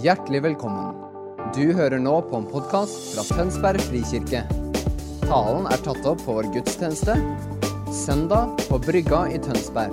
[0.00, 0.94] Hjertelig velkommen.
[1.52, 4.38] Du hører nå på en podkast fra Tønsberg frikirke.
[5.26, 7.12] Talen er tatt opp på vår gudstjeneste
[7.92, 9.92] søndag på Brygga i Tønsberg.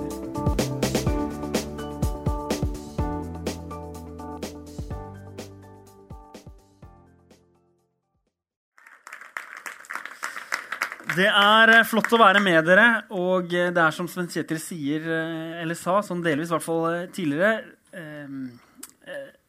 [11.12, 12.88] Det er eh, flott å være med dere.
[13.12, 16.68] Og eh, det er som Sven Kjetil sier, eh, eller sa, sånn delvis i hvert
[16.70, 17.52] fall tidligere
[17.92, 18.34] eh,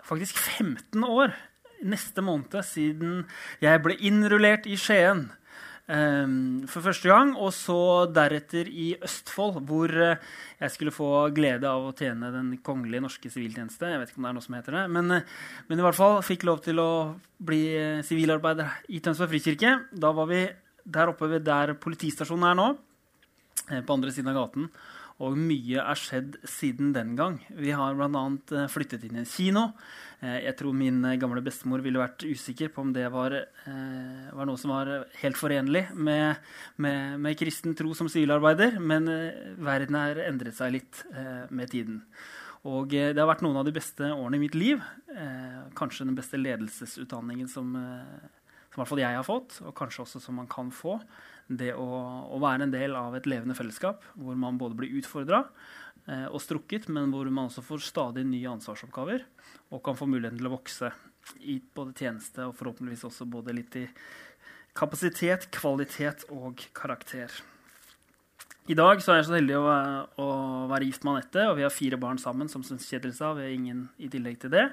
[0.08, 1.36] Faktisk 15 år
[1.82, 3.24] neste måned siden
[3.62, 5.24] jeg ble innrullert i Skien
[5.90, 6.34] eh,
[6.70, 7.34] for første gang.
[7.38, 7.80] Og så
[8.14, 13.90] deretter i Østfold, hvor jeg skulle få glede av å tjene Den kongelige norske siviltjeneste.
[13.94, 15.20] Jeg vet ikke om det er noe som heter det, men,
[15.70, 16.92] men i hvert fall fikk lov til å
[17.42, 17.64] bli
[18.08, 19.78] sivilarbeider i Tønsberg frikirke.
[19.92, 20.46] Da var vi
[20.84, 22.68] der oppe ved der politistasjonen er nå,
[23.70, 24.70] eh, på andre siden av gaten.
[25.22, 27.38] Og mye er skjedd siden den gang.
[27.54, 28.24] Vi har bl.a.
[28.72, 29.68] flyttet inn i en kino.
[30.22, 34.50] Eh, jeg tror min gamle bestemor ville vært usikker på om det var, eh, var
[34.50, 34.92] noe som var
[35.22, 36.42] helt forenlig med,
[36.82, 39.10] med, med kristen tro som sivilarbeider, men
[39.62, 41.04] verden har endret seg litt
[41.54, 42.02] med tiden.
[42.66, 44.82] Og det har vært noen av de beste årene i mitt liv.
[45.78, 47.74] Kanskje den beste ledelsesutdanningen som
[48.72, 50.96] som hvert fall jeg har fått, og kanskje også som man kan få.
[51.52, 51.86] Det å,
[52.32, 55.42] å være en del av et levende fellesskap hvor man både blir utfordra
[56.08, 59.26] eh, og strukket, men hvor man også får stadig nye ansvarsoppgaver
[59.72, 60.94] og kan få muligheten til å vokse
[61.44, 63.86] i både tjeneste og forhåpentligvis også både litt i
[64.78, 67.34] kapasitet, kvalitet og karakter.
[68.72, 69.68] I dag så er jeg så heldig å,
[70.22, 70.26] å
[70.70, 72.48] være gift med Anette, og vi har fire barn sammen.
[72.52, 74.68] som Kjetil sa, vi har ingen i tillegg til det.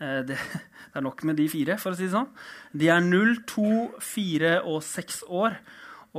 [0.00, 0.38] Eh, det.
[0.38, 0.60] det.
[0.96, 2.30] er nok med de fire, for å si det sånn.
[2.78, 5.58] De er null, to, fire og seks år.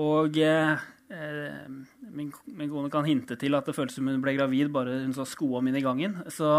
[0.02, 1.66] Og eh, eh,
[2.12, 5.16] min, min, kone kan hinte til at det føles som hun ble gravid bare hun
[5.18, 6.20] så skoa mine i gangen.
[6.34, 6.50] Så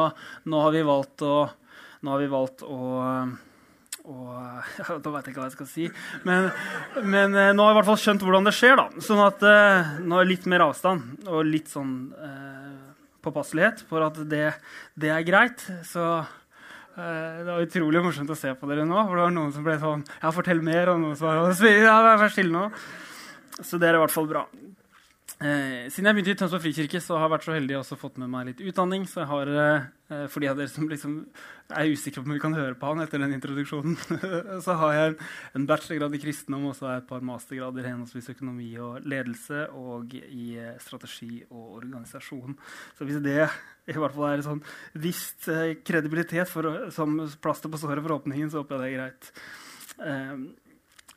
[0.50, 1.36] nå har vi valgt å,
[2.02, 2.80] nå har vi valgt å
[4.04, 4.34] og
[5.04, 5.88] Da veit jeg ikke hva jeg skal si.
[6.28, 6.50] Men,
[7.02, 8.76] men eh, nå har jeg i hvert fall skjønt hvordan det skjer.
[8.80, 9.04] da.
[9.04, 12.72] Sånn at eh, nå er litt mer avstand og litt sånn eh,
[13.24, 14.46] påpasselighet for at det,
[15.00, 15.64] det, er greit.
[15.88, 18.98] Så eh, det var utrolig morsomt å se på dere nå.
[19.08, 20.92] For det var noen som ble sånn Ja, fortell mer.
[20.92, 21.40] Og noen som var
[21.72, 22.68] ja, vær stille nå.
[23.62, 24.44] Så det er i hvert fall bra.
[25.42, 28.20] Eh, siden jeg begynte i Tønsberg frikirke, så har jeg vært så heldig å fått
[28.22, 29.02] med meg litt utdanning.
[29.10, 31.26] Så jeg har, eh, for de av dere som liksom
[31.74, 33.96] er usikre på om vi kan høre på han etter den introduksjonen,
[34.64, 35.16] så har jeg
[35.56, 39.02] en bachelorgrad i kristendom og så har jeg et par mastergrader i henholdsvis økonomi og
[39.02, 42.54] ledelse og i eh, strategi og organisasjon.
[42.94, 43.40] Så hvis det
[43.90, 44.64] i hvert fall er en sånn
[44.94, 49.00] visst eh, kredibilitet for, som plaster på såret for åpningen, så håper jeg det er
[49.02, 49.32] greit.
[49.98, 50.36] Eh,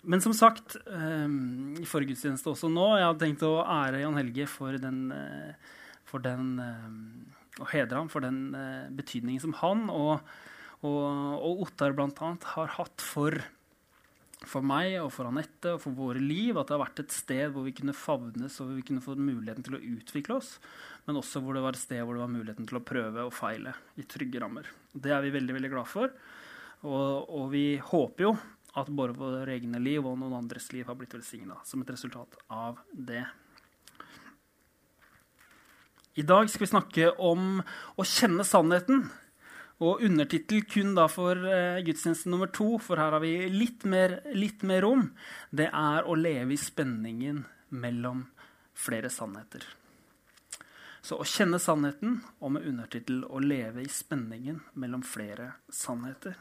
[0.07, 4.15] men som sagt, um, i forrige gudstjeneste også nå, jeg hadde tenkt å ære Jan
[4.15, 5.75] Helge for den, uh,
[6.07, 6.55] for den
[7.57, 10.23] Og hedre ham for den uh, betydningen som han og,
[10.85, 11.03] og,
[11.41, 12.31] og Ottar bl.a.
[12.53, 13.35] har hatt for,
[14.45, 16.55] for meg og for Anette og for våre liv.
[16.55, 19.65] At det har vært et sted hvor vi kunne favnes og vi kunne få muligheten
[19.65, 20.55] til å utvikle oss.
[21.09, 23.35] Men også hvor det var et sted hvor det var muligheten til å prøve og
[23.35, 24.69] feile i trygge rammer.
[24.93, 26.13] Det er vi veldig veldig glad for.
[26.85, 28.37] Og, og vi håper jo
[28.77, 32.37] at både våre egne liv og noen andres liv har blitt velsigna som et resultat
[32.53, 33.25] av det.
[36.17, 39.03] I dag skal vi snakke om å kjenne sannheten.
[39.77, 44.15] Og undertittel kun da for eh, gudstjeneste nummer to, for her har vi litt mer,
[44.33, 45.11] litt mer rom,
[45.53, 48.23] det er å leve i spenningen mellom
[48.73, 49.61] flere sannheter.
[51.05, 56.33] Så å kjenne sannheten, og med undertittel å leve i spenningen mellom flere sannheter.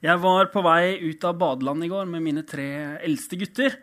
[0.00, 2.68] Jeg var på vei ut av badeland i går med mine tre
[3.04, 3.74] eldste gutter.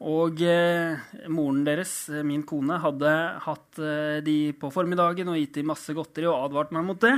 [0.00, 0.96] Og eh,
[1.28, 3.10] moren deres, eh, min kone, hadde
[3.44, 7.12] hatt eh, de på formiddagen og gitt dem masse godteri og advart meg mot det.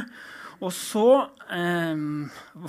[0.62, 1.06] Og så
[1.50, 2.02] eh,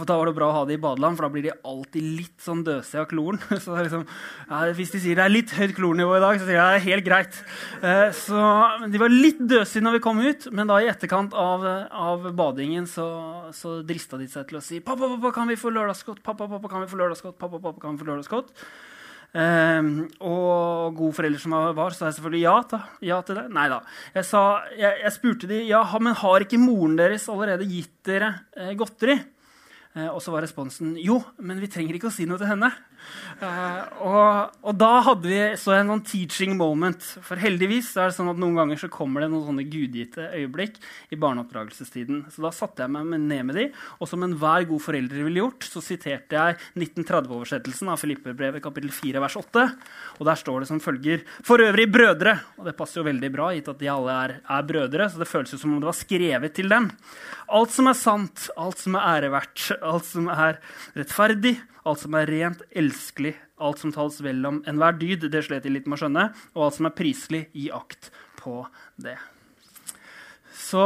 [0.08, 2.42] Da var det bra å ha det i badeland, for da blir de alltid litt
[2.42, 3.42] sånn døse av kloren.
[3.64, 4.06] Så liksom,
[4.50, 6.80] ja, Hvis de sier det er litt høyt klornivå i dag, så sier jeg det
[6.80, 7.42] er helt greit.
[7.82, 8.46] Eh, så
[8.94, 12.90] De var litt døse når vi kom ut, men da i etterkant av, av badingen
[12.90, 13.06] så,
[13.56, 16.72] så drista de seg til å si 'Pappa, pappa, kan vi få lørdagsgodt?' 'Pappa, pappa,
[16.72, 18.52] kan vi få lørdagsgodt?' Pappa, pappa, kan vi få lørdagsgodt?
[19.34, 19.88] Um,
[20.22, 23.48] og god forelder som jeg var, sa jeg selvfølgelig ja, ta, ja til det.
[23.56, 23.80] Nei da.
[24.14, 24.42] Jeg, sa,
[24.78, 29.18] jeg, jeg, spurte de, ja, men har ikke moren deres allerede gitt dere eh, godteri.
[29.98, 32.70] Eh, og så var responsen jo, men vi trenger ikke å si noe til henne.
[33.42, 37.04] Uh, og, og, da hadde vi så en sånn teaching moment.
[37.26, 40.80] For heldigvis er det sånn at noen ganger så kommer det noen sånne gudgitte øyeblikk
[41.14, 42.24] i barneoppdragelsestiden.
[42.34, 43.68] Så da satte jeg meg ned med de,
[44.00, 49.24] og som enhver god forelder ville gjort, så siterte jeg 1930-oversettelsen av Filipperbrevet kapittel 4
[49.24, 49.66] vers 8.
[50.20, 52.38] Og der står det som følger For øvrig brødre.
[52.60, 55.30] Og det passer jo veldig bra, gitt at de alle er, er brødre, så det
[55.30, 56.90] føles jo som om det var skrevet til dem.
[57.54, 60.60] Alt som er sant, alt som er æreverdt, alt som er
[60.96, 61.58] rettferdig,
[61.90, 63.34] alt som er rent, elskelig,
[63.64, 66.66] alt som tales vel om enhver dyd, det slet jeg litt med å skjønne, og
[66.68, 68.10] alt som er priselig, gi akt
[68.40, 68.62] på
[69.04, 69.18] det.
[70.54, 70.84] Så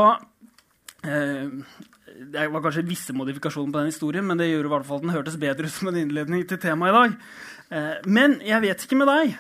[1.06, 1.50] eh,
[2.18, 5.14] Det var kanskje visse modifikasjoner på den historien, men det gjorde i hvert fall den
[5.16, 7.18] hørtes bedre ut som en innledning til temaet i dag.
[7.70, 9.36] Eh, men jeg vet ikke med deg.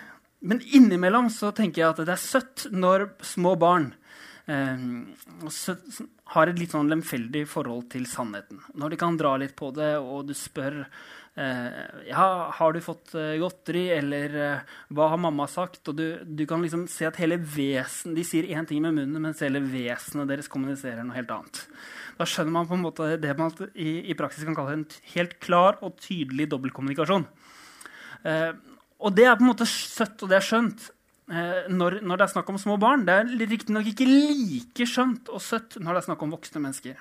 [0.47, 3.89] Men innimellom så tenker jeg at det er søtt når små barn
[4.45, 4.83] eh,
[6.33, 8.61] har et litt sånn lemfeldig forhold til sannheten.
[8.77, 10.83] Når de kan dra litt på det, og du spør
[11.37, 15.83] ja, har du fått eh, godteri, eller eh, hva har mamma sagt?
[15.91, 19.21] Og du, du, kan liksom se at hele vesen, De sier én ting med munnen,
[19.21, 21.61] mens hele vesenet deres kommuniserer noe helt annet.
[22.17, 25.37] Da skjønner man på en måte det man i, i praksis kan kalle en helt
[25.43, 27.27] klar og tydelig dobbeltkommunikasjon.
[28.25, 28.53] Eh,
[28.97, 30.87] og det er på en måte søtt, og det er skjønt.
[31.27, 33.05] Eh, når, når, det er snakk om små barn.
[33.05, 36.97] Det er riktignok ikke like skjønt og søtt når det er snakk om voksne mennesker.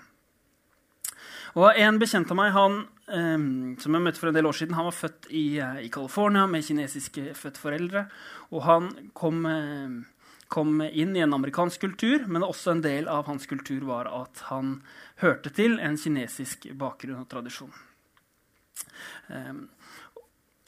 [1.57, 4.75] Og En bekjent av meg han, Um, som jeg møtte for en del år siden,
[4.75, 8.09] han var født i, uh, i California med kinesiske født foreldre.
[8.51, 13.29] Og han kom, uh, kom, inn i en amerikansk kultur, men også en del av
[13.31, 14.81] hans kultur var at han
[15.23, 17.71] hørte til en kinesisk bakgrunn og tradisjon.
[19.31, 19.55] Eh,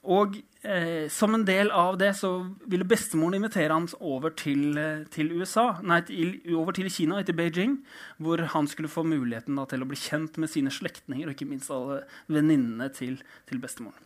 [0.08, 2.30] og eh, som en del av det så
[2.70, 7.36] ville bestemoren invitere ham over til, eh, til, USA, nei, til, over til Kina, til
[7.36, 7.78] Beijing,
[8.16, 11.50] hvor han skulle få muligheten da, til å bli kjent med sine slektninger og ikke
[11.50, 12.00] minst alle
[12.32, 13.20] venninnene til,
[13.50, 14.00] til bestemoren.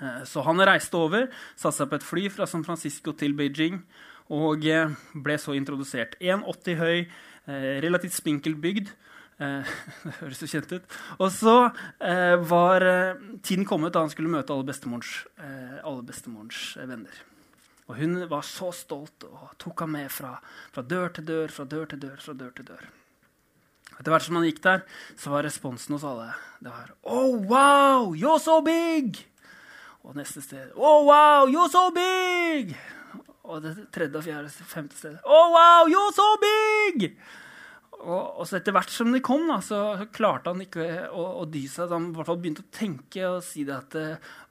[0.00, 3.82] Eh, så han reiste over, satte seg på et fly fra San Francisco til Beijing
[4.32, 6.16] og eh, ble så introdusert.
[6.24, 7.08] 1,80 høy,
[7.84, 8.88] relativt spinkelt bygd.
[9.38, 9.72] Eh,
[10.04, 10.98] det høres jo kjent ut.
[11.20, 11.56] Og så
[12.00, 15.18] eh, var eh, tiden kommet da han skulle møte alle bestemorens,
[15.84, 17.24] alle bestemorens venner.
[17.86, 20.34] Og hun var så stolt og tok ham med fra,
[20.74, 22.88] fra, dør til dør, fra dør til dør, fra dør til dør.
[23.96, 24.82] Etter hvert som han gikk der,
[25.16, 29.22] så var responsen hos alle det var Oh, wow, you're so big!
[30.02, 32.74] Og neste sted Oh, wow, you're so big!
[33.46, 37.14] Og det tredje og fjerde femte stedet Oh, wow, you're so big!
[37.96, 39.80] Og, og, etter hvert som de kom, da, så,
[40.14, 41.90] klarte han ikke å, å dy seg.
[41.90, 43.96] Han hvert fall begynte å tenke og si det at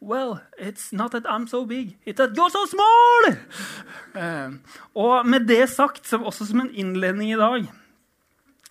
[0.02, 3.30] Well, it's not that I'm so big, it's that you're so small!
[4.16, 4.58] Uh,
[4.98, 7.70] og med det sagt, så, også som en innledning i dag,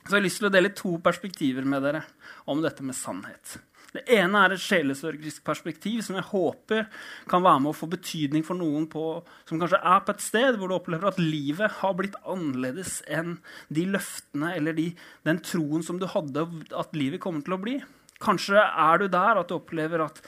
[0.04, 2.02] så har jeg lyst til å dele to perspektiver med dere
[2.50, 3.56] om dette med sannhet.
[3.94, 6.88] Det ene er et sjelesorgisk perspektiv som jeg håper
[7.30, 10.56] kan være med å få betydning for noen på, som kanskje er på et sted
[10.58, 13.36] hvor du opplever at livet har blitt annerledes enn
[13.70, 14.88] de løftene eller de,
[15.28, 16.42] den troen som du hadde
[16.74, 17.76] at livet kommer til å bli.
[18.24, 20.18] Kanskje er du der at du opplever at,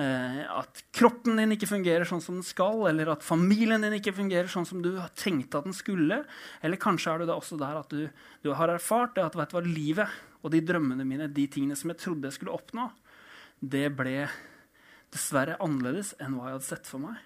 [0.00, 4.16] eh, at kroppen din ikke fungerer sånn som den skal, eller at familien din ikke
[4.16, 6.22] fungerer sånn som du tenkte at den skulle.
[6.64, 8.08] Eller kanskje er du da også der at du,
[8.40, 11.92] du har erfart at vet du hva, livet og de drømmene mine, de tingene som
[11.92, 12.88] jeg trodde jeg skulle oppnå,
[13.60, 14.24] det ble
[15.12, 17.18] dessverre annerledes enn hva jeg hadde sett for meg.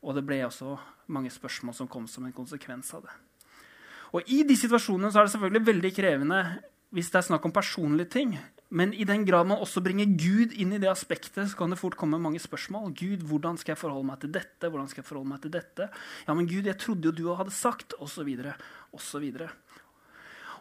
[0.00, 0.78] Og det ble også
[1.12, 3.16] mange spørsmål som kom som en konsekvens av det.
[4.16, 6.40] Og I de situasjonene så er det selvfølgelig veldig krevende
[6.90, 8.32] hvis det er snakk om personlige ting.
[8.74, 11.78] Men i den grad man også bringer Gud inn i det aspektet, så kan det
[11.78, 12.92] fort komme mange spørsmål.
[12.98, 14.70] Gud, hvordan skal jeg forholde meg til dette?
[14.70, 15.88] Hvordan skal jeg forholde meg til dette?
[16.26, 18.54] Ja, men Gud, jeg trodde jo du hadde sagt, Og så videre.
[18.92, 19.46] Og så osv.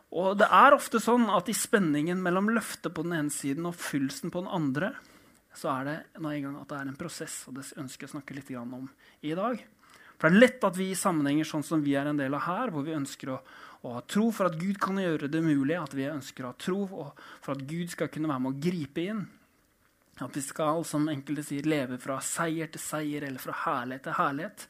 [0.10, 3.78] Og det er ofte sånn at i spenningen mellom løftet på den ene siden og
[3.78, 4.94] fyllelsen på den andre,
[5.54, 8.12] så er det nå en gang at det er en prosess, og det ønsker jeg
[8.12, 8.90] å snakke litt om
[9.22, 9.62] i dag.
[10.20, 12.44] For det er lett at vi i sammenhenger sånn som vi er en del av
[12.48, 13.40] her, hvor vi ønsker å,
[13.88, 16.60] å ha tro for at Gud kan gjøre det mulig, at vi ønsker å ha
[16.60, 19.28] tro for at Gud skal kunne være med å gripe inn.
[20.20, 24.18] At vi skal, som enkelte sier, leve fra seier til seier eller fra herlighet til
[24.18, 24.66] herlighet.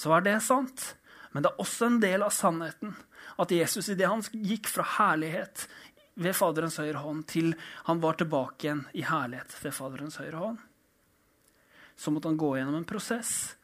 [0.00, 0.86] Så er det sant.
[1.34, 2.94] Men det er også en del av sannheten
[3.40, 5.66] at Jesus idet han gikk fra herlighet
[6.14, 7.52] ved Faderens høyre hånd til
[7.88, 10.62] han var tilbake igjen i herlighet ved Faderens høyre hånd,
[11.96, 13.54] så måtte han gå gjennom en prosess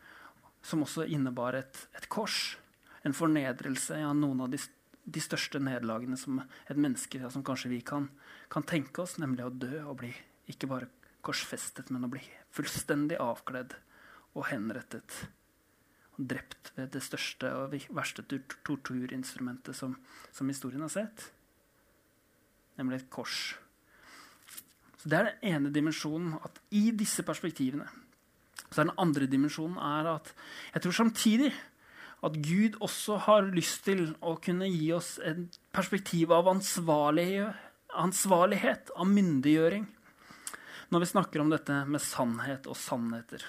[0.63, 2.57] som også innebar et, et kors.
[3.03, 3.97] En fornedrelse.
[3.97, 4.59] Ja, noen av de,
[5.05, 8.11] de største nederlagene som et menneske ja, som kanskje vi kan,
[8.53, 10.13] kan, tenke oss, nemlig å dø og bli
[10.53, 10.91] ikke bare
[11.25, 12.21] korsfestet, men å bli
[12.53, 13.73] fullstendig avkledd
[14.37, 15.25] og henrettet
[16.29, 18.25] drept ved det største og verste
[18.67, 19.97] torturinstrumentet som,
[20.33, 21.33] som historien har sett,
[22.79, 23.57] nemlig et kors.
[25.01, 26.37] Så Det er den ene dimensjonen.
[26.45, 27.89] At i disse perspektivene
[28.71, 30.35] Så er den andre dimensjonen er at
[30.75, 31.53] jeg tror samtidig
[32.23, 37.57] at Gud også har lyst til å kunne gi oss et perspektiv av ansvarlighet,
[38.95, 39.87] av myndiggjøring,
[40.93, 43.43] når vi snakker om dette med sannhet og sannheter.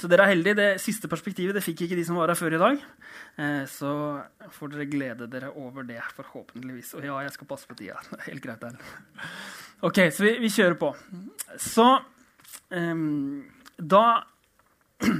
[0.00, 0.56] Så dere er heldige.
[0.56, 2.84] Det siste perspektivet det fikk ikke de som var her før i dag.
[3.36, 3.92] Eh, så
[4.54, 6.94] får dere glede dere over det, forhåpentligvis.
[6.96, 8.00] Og ja, jeg skal passe på tida.
[8.28, 8.64] Helt greit.
[8.64, 8.80] Der.
[9.84, 10.94] Ok, så vi, vi kjører på.
[11.60, 11.86] Så
[12.72, 13.44] um,
[13.76, 14.04] da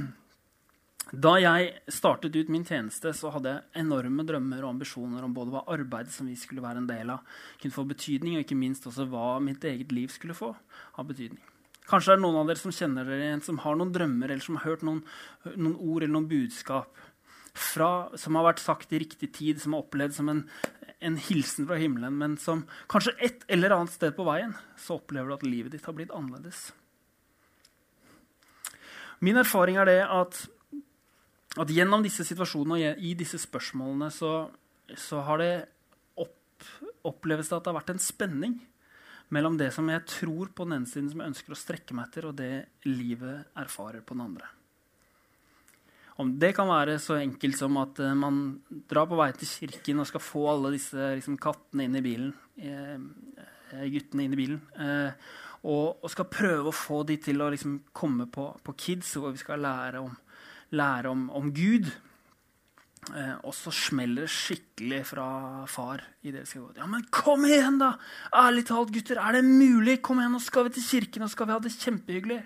[1.13, 5.53] da jeg startet ut min tjeneste, så hadde jeg enorme drømmer og ambisjoner om både
[5.53, 7.21] hva arbeidet som vi skulle være en del av,
[7.61, 10.55] kunne få betydning, og ikke minst også hva mitt eget liv skulle få
[10.97, 11.43] av betydning.
[11.89, 14.45] Kanskje det er noen av dere som kjenner dere igjen, som har noen drømmer eller
[14.45, 15.01] som har hørt noen,
[15.55, 17.01] noen ord eller noen budskap
[17.53, 20.45] fra, som har vært sagt i riktig tid, som har opplevd som en,
[21.03, 25.29] en hilsen fra himmelen, men som kanskje et eller annet sted på veien så opplever
[25.29, 26.71] du at livet ditt har blitt annerledes.
[29.23, 30.45] Min erfaring er det at
[31.61, 34.31] at gjennom disse situasjonene og i disse spørsmålene så,
[34.97, 35.51] så har det
[36.17, 36.65] opp,
[37.05, 38.55] oppleves det at det har vært en spenning
[39.33, 42.09] mellom det som jeg tror på den ene siden som jeg ønsker å strekke meg
[42.09, 42.51] etter, og det
[42.87, 44.49] livet erfarer på den andre.
[46.21, 48.41] Om det kan være så enkelt som at uh, man
[48.89, 52.35] drar på vei til kirken og skal få alle disse liksom, kattene inn i bilen,
[52.61, 54.59] uh, guttene inn i bilen,
[55.63, 59.41] og, skal prøve å få de til å liksom, komme på, på Kids, hvor vi
[59.41, 60.11] skal lære om
[60.73, 61.89] lære om, om Gud.
[63.11, 65.27] Eh, og så smeller det skikkelig fra
[65.67, 66.05] far.
[66.23, 66.73] i det skal gå.
[66.79, 67.97] Ja, men kom igjen, da!
[68.31, 70.01] Ærlig talt, gutter, er det mulig?
[70.01, 72.41] Kom igjen, Nå skal vi til kirken og skal vi ha det kjempehyggelig.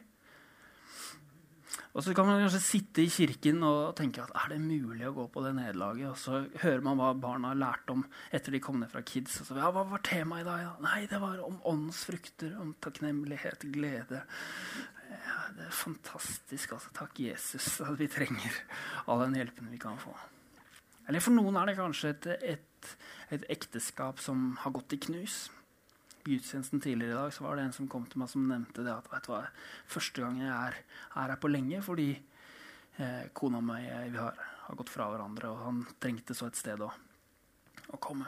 [1.97, 5.15] Og så kan man kanskje sitte i kirken og tenke at er det mulig å
[5.15, 6.11] gå på det nederlaget?
[6.11, 9.39] Og så hører man hva barna har lært om etter de kom ned fra Kids.
[9.41, 10.61] Og så, ja, hva var temaet i dag?
[10.61, 10.75] Ja?
[10.85, 14.21] Nei, det var om åndsfrukter, om takknemlighet, glede.
[15.09, 16.77] Ja, det er fantastisk.
[16.77, 18.61] altså Takk, Jesus, at vi trenger
[19.07, 20.13] all den hjelpen vi kan få.
[21.07, 22.89] Eller for noen er det kanskje et, et,
[23.31, 25.45] et ekteskap som har gått i knus.
[26.27, 28.83] I gudstjenesten tidligere i dag så var det en som kom til meg som nevnte
[28.83, 29.45] det at vet du hva,
[29.87, 30.81] første gang jeg er,
[31.15, 34.35] er her på lenge fordi eh, kona og meg vi har,
[34.65, 36.91] har, gått fra hverandre, og han trengte så et sted å,
[37.95, 38.27] å komme.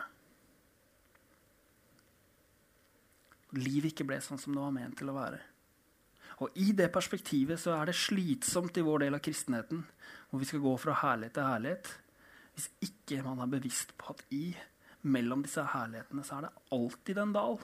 [3.59, 5.43] Livet ikke ble sånn som det var ment til å være.
[6.39, 9.81] Og I det perspektivet så er det slitsomt i vår del av kristenheten,
[10.29, 11.89] hvor vi skal gå fra herlighet til herlighet,
[12.59, 14.51] hvis ikke man er bevisst på at i
[15.07, 17.55] mellom disse herlighetene så er det alltid en dal.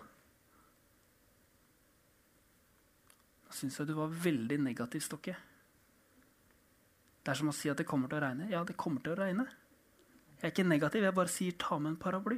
[3.43, 5.35] Nå syns jeg du var veldig negativ, Stokke.
[7.25, 8.47] Det er som å si at det kommer til å regne.
[8.51, 9.47] Ja, det kommer til å regne.
[10.37, 12.37] Jeg er ikke negativ, jeg bare sier ta med en paraply.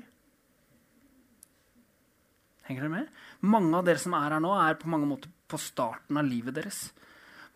[2.67, 3.11] Henger dere med?
[3.45, 6.57] Mange av dere som er her nå, er på mange måter på starten av livet
[6.57, 6.87] deres.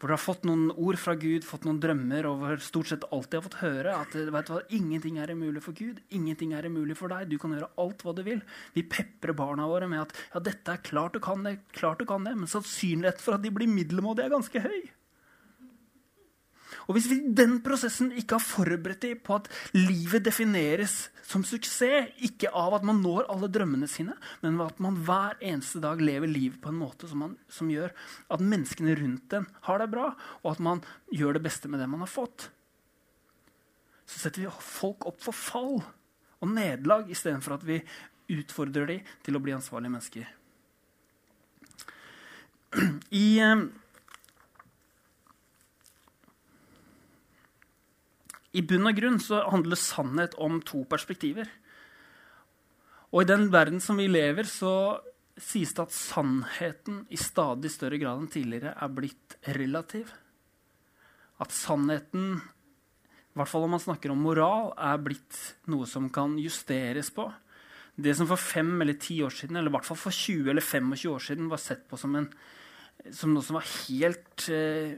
[0.01, 3.03] Hvor du har fått noen ord fra Gud, fått noen drømmer, og hvor stort sett
[3.13, 5.99] alltid har fått høre at vet du hva, ingenting er umulig for Gud.
[6.09, 7.27] Ingenting er umulig for deg.
[7.29, 8.41] Du kan gjøre alt hva du vil.
[8.73, 12.07] Vi peprer barna våre med at ja, dette er klart du kan det, klart du
[12.09, 14.81] kan det, men sannsynligheten for at de blir middelmådige, er ganske høy.
[16.91, 19.45] Og hvis vi i den prosessen ikke har forberedt dem på at
[19.77, 24.81] livet defineres som suksess, ikke av at man når alle drømmene sine, men ved at
[24.83, 27.93] man hver eneste dag lever livet på en måte som, man, som gjør
[28.35, 30.09] at menneskene rundt en har det bra,
[30.43, 30.83] og at man
[31.15, 32.49] gjør det beste med det man har fått,
[34.03, 37.79] så setter vi folk opp for fall og nederlag istedenfor at vi
[38.35, 40.27] utfordrer dem til å bli ansvarlige mennesker.
[43.23, 43.39] I
[48.51, 51.47] I bunn og grunn så handler sannhet om to perspektiver.
[53.11, 54.99] Og i den verden som vi lever, så
[55.39, 60.11] sies det at sannheten i stadig større grad enn tidligere er blitt relativ.
[61.41, 62.35] At sannheten,
[63.31, 65.39] i hvert fall om man snakker om moral, er blitt
[65.71, 67.29] noe som kan justeres på.
[68.01, 70.63] Det som for fem eller ti år siden, eller i hvert fall for 20 eller
[70.63, 72.27] 25 år siden var sett på som, en,
[73.11, 74.95] som noe som var helt uh,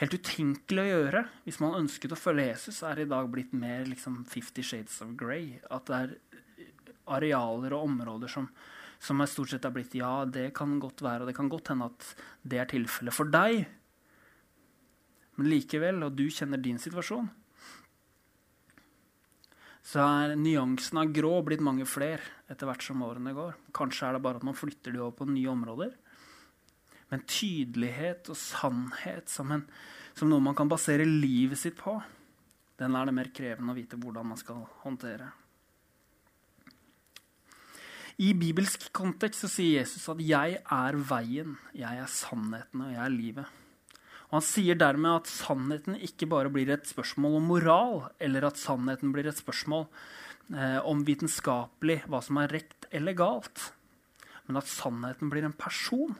[0.00, 3.86] helt utenkelig å gjøre hvis man ønsket å følge Jesus, er i dag blitt mer
[3.88, 5.56] liksom Fifty Shades of Grey.
[5.72, 6.16] At det er
[7.16, 8.50] arealer og områder som,
[8.98, 11.72] som er stort sett er blitt Ja, det kan godt være, og det kan godt
[11.72, 12.12] hende at
[12.42, 13.64] det er tilfellet for deg.
[15.36, 17.28] Men likevel, og du kjenner din situasjon,
[19.86, 23.54] så er nyansene av grå blitt mange flere etter hvert som årene går.
[23.76, 25.92] Kanskje er det bare at man flytter de over på nye områder.
[27.12, 29.64] Men tydelighet og sannhet som, en,
[30.18, 31.94] som noe man kan basere livet sitt på,
[32.80, 35.30] den er det mer krevende å vite hvordan man skal håndtere.
[38.16, 43.04] I bibelsk kontekst så sier Jesus at 'jeg er veien, jeg er sannheten og jeg
[43.04, 43.50] er livet'.
[44.26, 48.56] Og Han sier dermed at sannheten ikke bare blir et spørsmål om moral, eller at
[48.56, 49.86] sannheten blir et spørsmål
[50.56, 53.72] eh, om vitenskapelig hva som er rett eller galt,
[54.48, 56.16] men at sannheten blir en person.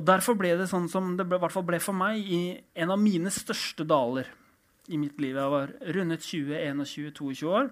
[0.00, 2.40] Og Derfor ble det sånn som det ble, i hvert fall ble for meg i
[2.80, 4.30] en av mine største daler
[4.88, 5.36] i mitt liv.
[5.36, 7.68] Jeg var rundet 20, 21, 22 år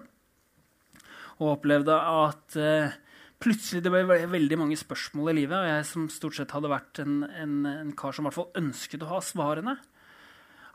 [1.39, 2.93] og opplevde at eh,
[3.41, 5.57] plutselig det ble veldig mange spørsmål i livet.
[5.57, 8.61] Og jeg som stort sett hadde vært en, en, en kar som i hvert fall
[8.61, 9.79] ønsket å ha svarene,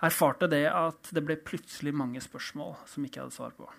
[0.04, 3.70] erfarte det at det ble plutselig mange spørsmål som ikke jeg hadde svar på.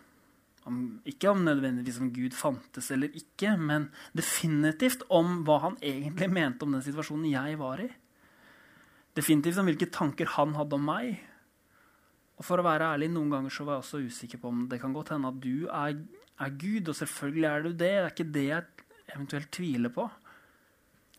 [0.65, 6.31] Om, ikke om nødvendigvis om Gud fantes eller ikke, men definitivt om hva han egentlig
[6.33, 7.87] mente om den situasjonen jeg var i.
[9.15, 11.19] Definitivt om hvilke tanker han hadde om meg.
[12.35, 14.81] Og for å være ærlig, noen ganger så var jeg også usikker på om det
[14.81, 15.93] kan godt hende at du er
[16.43, 17.77] er Gud, og selvfølgelig er du det.
[17.79, 20.07] Det er ikke det jeg eventuelt tviler på.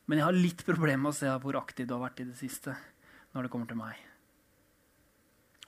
[0.07, 2.37] Men jeg har litt problemer med å se hvor aktiv du har vært i det
[2.39, 2.77] siste
[3.35, 4.03] når det kommer til meg.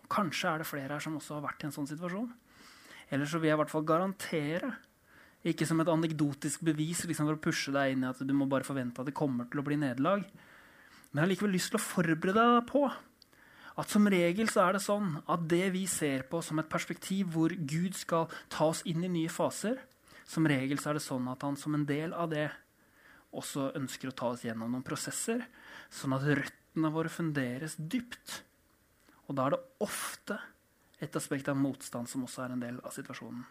[0.09, 2.29] Kanskje er det flere her som også har vært i en sånn situasjon.
[3.11, 4.71] Eller så vil jeg i hvert fall garantere,
[5.49, 8.49] ikke som et anekdotisk bevis liksom for å pushe deg inn i at du må
[8.51, 10.25] bare forvente at det kommer til å bli nederlag,
[11.09, 12.83] men jeg har likevel lyst til å forberede deg på
[13.79, 17.31] at som regel så er det sånn at det vi ser på som et perspektiv
[17.37, 19.79] hvor Gud skal ta oss inn i nye faser,
[20.29, 22.49] som regel så er det sånn at han som en del av det
[23.39, 25.45] også ønsker å ta oss gjennom noen prosesser,
[25.95, 28.41] sånn at røttene våre funderes dypt.
[29.29, 30.41] Og da er det ofte
[30.99, 33.45] et aspekt av motstand som også er en del av situasjonen.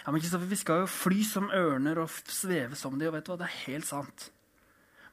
[0.00, 3.32] Ja, men Vi skal jo fly som ørner og sveve som de, og vet du
[3.32, 4.30] hva, det er helt sant.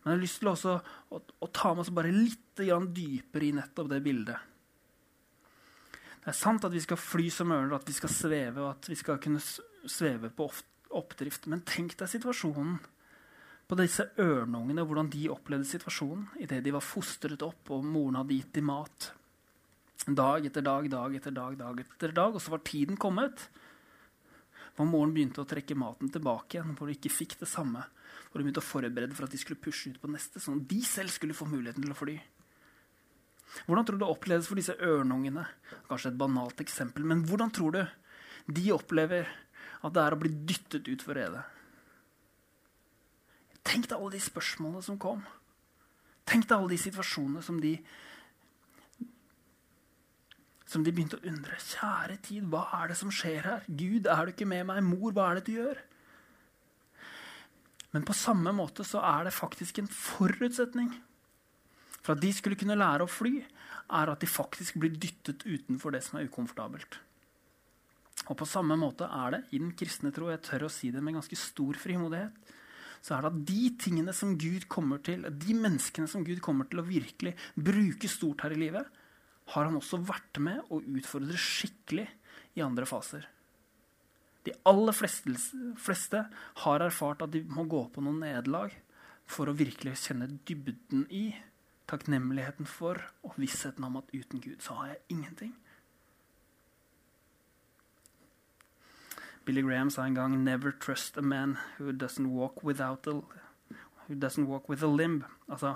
[0.03, 0.75] Men jeg har lyst til også
[1.11, 4.37] å, å ta med oss bare litt dypere i nettopp det bildet.
[6.23, 8.87] Det er sant at vi skal fly som ørner, at vi skal sveve, og at
[8.89, 10.47] vi skal kunne sveve på
[10.95, 11.49] oppdrift.
[11.51, 12.79] Men tenk deg situasjonen
[13.67, 18.39] på disse ørneungene, hvordan de opplevde situasjonen idet de var fostret opp og moren hadde
[18.39, 19.11] gitt dem mat.
[20.07, 22.35] Dag etter dag, dag etter dag, dag etter dag.
[22.35, 23.49] Og så var tiden kommet.
[24.77, 27.81] Hvor moren begynte å trekke maten tilbake igjen, hvor de ikke fikk det samme.
[28.29, 30.69] Hvor de begynte å forberede for at de skulle pushe ut på neste, sånn at
[30.69, 32.15] de selv skulle få muligheten til å fly.
[33.65, 35.43] Hvordan tror du det oppleves for disse ørnungene?
[35.89, 37.83] Kanskje et banalt eksempel, men hvordan tror du
[38.53, 39.27] de opplever
[39.81, 41.43] at det er å bli dyttet ut for redet?
[43.67, 45.25] Tenk deg alle de spørsmålene som kom.
[46.27, 47.73] Tenk deg alle de situasjonene som de
[50.67, 51.57] som de begynte å undre.
[51.63, 53.67] Kjære tid, hva er det som skjer her?
[53.67, 54.83] Gud, er du ikke med meg?
[54.83, 55.79] Mor, hva er det du gjør?
[57.95, 60.91] Men på samme måte så er det faktisk en forutsetning
[62.01, 63.39] for at de skulle kunne lære å fly,
[63.97, 66.99] er at de faktisk blir dyttet utenfor det som er ukomfortabelt.
[68.27, 71.03] Og på samme måte er det i den kristne tro, jeg tør å si det
[71.03, 72.53] med ganske stor frimodighet,
[73.03, 76.67] så er det at de tingene som Gud kommer til, de menneskene som Gud kommer
[76.67, 78.87] til å virkelig bruke stort her i livet,
[79.53, 82.07] har han også vært med å utfordre skikkelig
[82.57, 83.27] i andre faser.
[84.47, 85.33] De aller fleste,
[85.79, 86.23] fleste
[86.63, 88.75] har erfart at de må gå på noen nederlag
[89.27, 91.29] for å virkelig kjenne dybden i,
[91.87, 95.55] takknemligheten for og vissheten om at uten Gud så har jeg ingenting.
[99.47, 103.11] Billy Graham sa en gang 'Never trust a man who doesn't walk a,
[104.07, 105.23] who doesn't walk with a limb'.
[105.49, 105.75] Altså,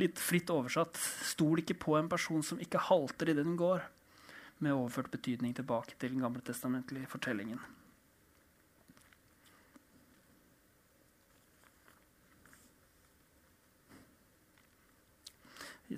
[0.00, 3.84] litt fritt oversatt, stol ikke på en person som ikke halter idet den går,
[4.62, 7.60] med overført betydning tilbake til den gamle testamentlige fortellingen.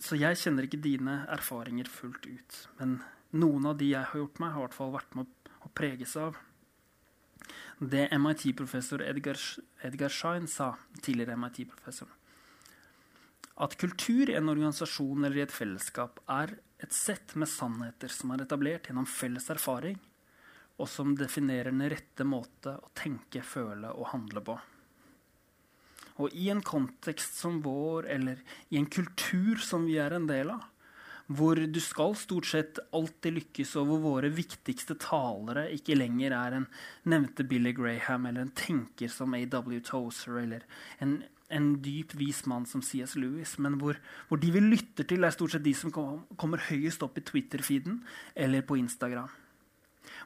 [0.02, 2.56] Så jeg kjenner ikke dine erfaringer fullt ut.
[2.80, 2.98] Men
[3.38, 6.16] noen av de jeg har gjort meg, har i hvert fall vært med å preges
[6.20, 6.36] av
[7.78, 9.36] det MIT-professor Edgar,
[9.84, 12.08] Edgar Schein sa, tidligere MIT-professor.
[13.56, 18.34] At kultur i en organisasjon eller i et fellesskap er et sett med sannheter som
[18.34, 19.96] er etablert gjennom felles erfaring,
[20.76, 24.56] og som definerer den rette måte å tenke, føle og handle på.
[26.20, 30.52] Og i en kontekst som vår, eller i en kultur som vi er en del
[30.52, 30.64] av,
[31.26, 36.58] hvor du skal stort sett alltid lykkes, og hvor våre viktigste talere ikke lenger er
[36.60, 36.68] en
[37.10, 39.80] nevnte Billy Graham eller en tenker som A.W.
[39.84, 40.68] Tozer eller
[41.02, 43.14] en, en dyp, vis mann som C.S.
[43.16, 47.04] Lewis, men hvor, hvor, de vi lytter til, er stort sett de som kommer høyest
[47.06, 48.00] opp i Twitter-feeden
[48.34, 49.30] eller på Instagram.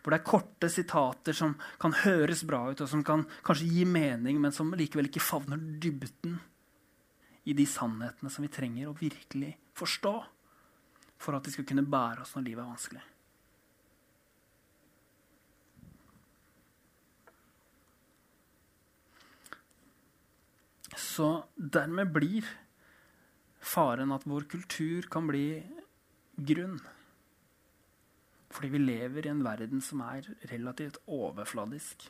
[0.00, 3.84] Hvor det er korte sitater som kan høres bra ut, og som kan kanskje gi
[3.88, 6.38] mening, men som likevel ikke favner dybden
[7.48, 10.14] i de sannhetene som vi trenger å virkelig forstå
[11.20, 13.08] for at de skal kunne bære oss når livet er vanskelig.
[20.96, 22.46] Så dermed blir
[23.60, 25.60] faren at vår kultur kan bli
[26.36, 26.80] grunn.
[28.50, 32.08] Fordi vi lever i en verden som er relativt overfladisk.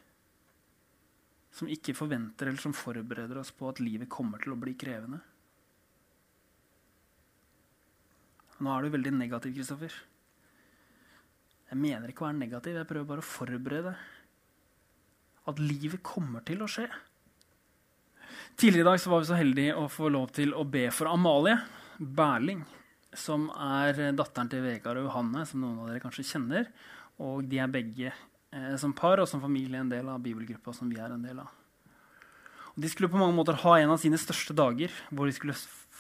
[1.52, 5.20] Som ikke forventer eller som forbereder oss på at livet kommer til å bli krevende.
[8.60, 9.92] Nå er du veldig negativ, Kristoffer.
[11.70, 13.92] Jeg mener ikke å være negativ, jeg prøver bare å forberede
[15.50, 16.88] at livet kommer til å skje.
[18.56, 21.56] Tidligere i dag var vi så heldige å få lov til å be for Amalie
[21.98, 22.62] Berling,
[23.16, 26.68] som er datteren til Vegard og Johanne, som noen av dere kanskje kjenner.
[27.20, 30.90] Og de er begge eh, som par og som familie en del av bibelgruppa som
[30.90, 31.52] vi er en del av.
[32.74, 35.56] Og de skulle på mange måter ha en av sine største dager, hvor de skulle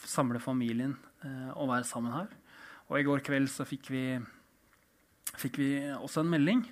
[0.08, 2.28] samle familien eh, og være sammen her.
[2.90, 4.04] Og i går kveld så fikk vi,
[5.38, 6.64] fikk vi også en melding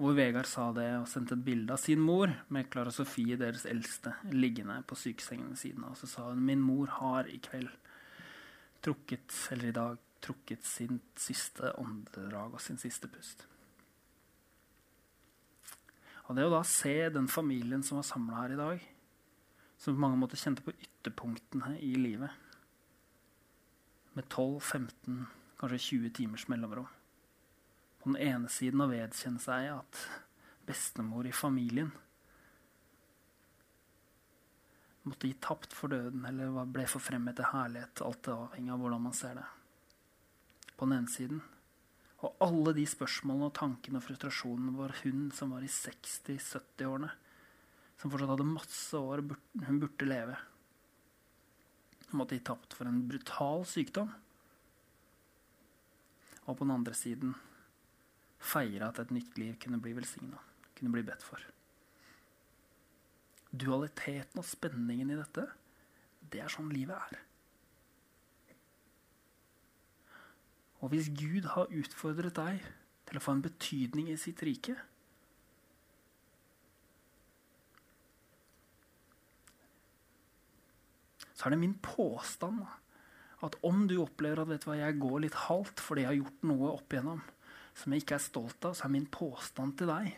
[0.00, 3.66] hvor Vegard sa det og sendte et bilde av sin mor med Klara Sofie, deres
[3.68, 5.98] eldste, liggende på sykesengen ved siden av.
[6.00, 7.70] Så sa hun min mor har i kveld
[8.82, 13.44] trukket, eller i dag, trukket sin siste åndedrag og sin siste pust.
[16.30, 18.88] Og det å da se den familien som var samla her i dag,
[19.82, 22.32] som på mange måter kjente på ytterpunktene i livet,
[24.16, 25.22] med 12-15,
[25.60, 26.90] kanskje 20 timers mellomrom
[28.02, 30.00] på den ene siden å vedkjenne seg at
[30.66, 31.92] bestemor i familien
[35.06, 38.02] måtte gi tapt for døden eller ble forfremmet til herlighet.
[38.06, 39.46] Alt avhengig av hvordan man ser det.
[40.76, 41.42] På den ene siden.
[42.22, 47.10] Og alle de spørsmålene og tankene og frustrasjonene var hun som var i 60-70-årene,
[47.98, 49.24] som fortsatt hadde masse år
[49.66, 50.38] hun burde leve,
[52.10, 54.10] hun måtte gi tapt for en brutal sykdom.
[56.44, 57.34] Og på den andre siden
[58.42, 60.40] feire at et nytt liv kunne bli velsigna,
[60.76, 61.42] kunne bli bedt for.
[63.52, 65.46] Dualiteten og spenningen i dette,
[66.32, 67.20] det er sånn livet er.
[70.82, 72.64] Og hvis Gud har utfordret deg
[73.06, 74.74] til å få en betydning i sitt rike
[81.42, 82.60] Så er det min påstand
[83.42, 86.18] at om du opplever at vet du hva, jeg går litt halvt fordi jeg har
[86.20, 87.22] gjort noe opp igjennom,
[87.78, 90.12] som jeg ikke er stolt av, så er min påstand til deg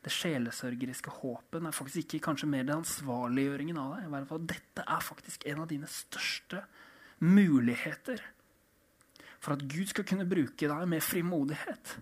[0.00, 4.06] det sjelesørgeriske håpet er faktisk ikke kanskje mer den ansvarliggjøringen av deg.
[4.06, 6.62] I hvert fall, dette er faktisk en av dine største
[7.20, 8.22] muligheter
[9.40, 11.98] for at Gud skal kunne bruke deg med frimodighet.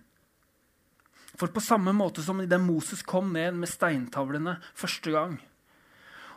[1.39, 5.37] For på samme måte som idet Moses kom ned med steintavlene første gang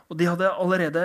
[0.07, 1.01] Og de hadde allerede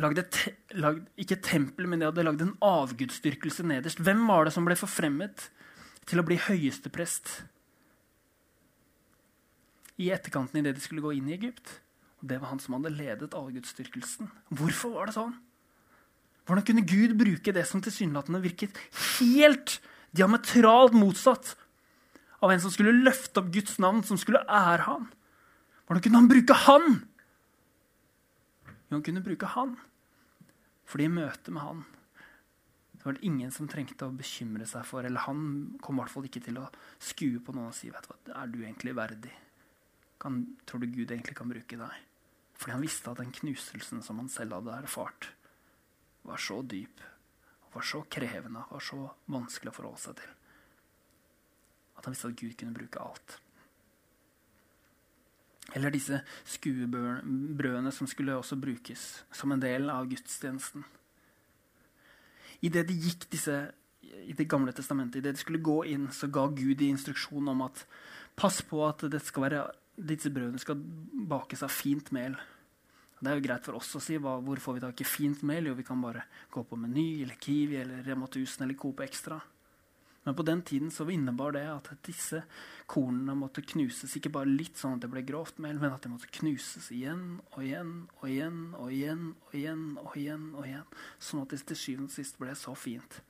[0.00, 0.38] lagd et,
[0.78, 4.00] lagd, ikke tempel, men de hadde lagd en avgudsdyrkelse nederst.
[4.00, 5.48] Hvem var det som ble forfremmet
[6.08, 7.30] til å bli høyesteprest
[10.02, 11.78] i etterkanten idet de skulle gå inn i Egypt.
[12.22, 14.30] Og det var han som hadde ledet allgudsdyrkelsen.
[14.54, 15.34] Hvorfor var det sånn?
[16.46, 18.78] Hvordan kunne Gud bruke det som tilsynelatende virket
[19.20, 19.78] helt
[20.16, 21.54] diametralt motsatt
[22.42, 25.06] av en som skulle løfte opp Guds navn, som skulle ære han?
[25.86, 27.00] Hvordan kunne han bruke han?
[28.90, 29.76] Jo, han kunne bruke han.
[30.88, 31.84] Fordi i møte med han
[33.02, 35.40] det var det ingen som trengte å bekymre seg for, eller han
[35.82, 36.68] kom i hvert fall ikke til å
[37.02, 39.32] skue på noen og si vet du hva, er du egentlig verdig?
[40.22, 40.36] Kan,
[40.70, 41.96] tror du Gud egentlig kan bruke deg?
[42.54, 45.32] Fordi han visste at den knuselsen som han selv hadde erfart,
[46.22, 47.02] var så dyp,
[47.74, 49.00] var så krevende, var så
[49.34, 50.38] vanskelig å forholde seg til.
[51.98, 53.38] At han visste at Gud kunne bruke alt.
[55.74, 56.22] Eller disse
[56.54, 60.86] skuebrødene som skulle også brukes som en del av gudstjenesten.
[62.62, 63.56] Idet de gikk disse
[64.22, 67.62] i Det gamle testamentet, idet de skulle gå inn, så ga Gud de instruksjon om
[67.64, 67.80] at
[68.38, 69.62] pass på at være,
[69.96, 70.78] disse brødene skal
[71.28, 72.36] bakes av fint mel.
[73.22, 75.42] Det er jo greit for oss å si hva, hvor får vi tak i fint
[75.46, 75.68] mel.
[75.70, 79.40] Jo, vi kan bare gå på Meny eller Kiwi eller Rema 1000 eller Coop Extra.
[80.22, 82.44] Men på den tiden så innebar det at disse
[82.86, 86.12] kornene måtte knuses ikke bare litt sånn at det ble grovt mel, men at det
[86.12, 89.84] måtte knuses igjen og igjen og igjen og igjen og igjen.
[89.98, 93.20] og igjen og igjen, Sånn at det til syvende og sist ble så fint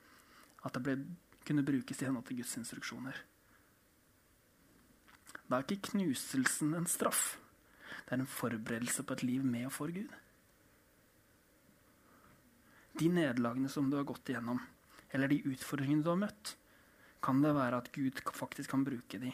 [0.63, 0.97] at det ble,
[1.43, 3.17] kunne brukes i henhold til Guds instruksjoner.
[5.49, 7.37] Da er ikke knuselsen en straff.
[8.05, 10.13] Det er en forberedelse på et liv med og for Gud.
[13.01, 14.61] De nederlagene som du har gått igjennom,
[15.11, 16.53] eller de utfordringene du har møtt,
[17.23, 19.31] kan det være at Gud faktisk kan bruke de,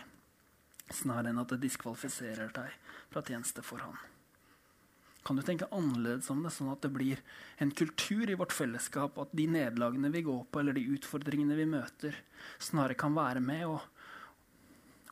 [0.94, 3.98] snarere enn at det diskvalifiserer deg fra tjeneste for Han.
[5.26, 7.20] Kan du tenke annerledes om det, sånn at det blir
[7.62, 11.68] en kultur i vårt fellesskap at de nederlagene vi går på, eller de utfordringene vi
[11.70, 12.16] møter,
[12.62, 13.82] snarere kan være med og,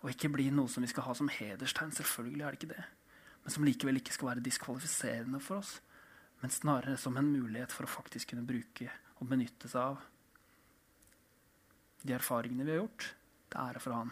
[0.01, 1.91] og ikke bli noe som vi skal ha som hederstegn?
[1.97, 2.85] Selvfølgelig er det ikke det.
[3.43, 5.75] Men som likevel ikke skal være diskvalifiserende for oss,
[6.41, 10.01] men snarere som en mulighet for å faktisk kunne bruke og benytte seg av
[12.03, 13.11] de erfaringene vi har gjort,
[13.51, 14.11] til ære for Han.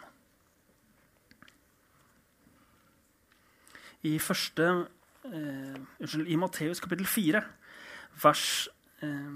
[4.05, 4.65] I første
[5.25, 7.41] eh, Unnskyld, i Matteus kapittel 4,
[8.21, 8.45] vers,
[9.01, 9.35] eh,